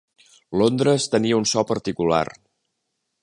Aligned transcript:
Londres 0.61 1.05
tenia 1.15 1.37
un 1.41 1.45
so 1.51 1.65
particular. 1.73 2.25